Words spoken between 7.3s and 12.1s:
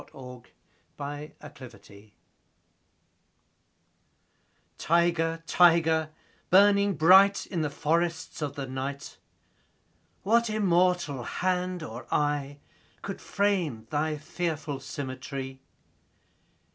In the forests of the night, What immortal hand or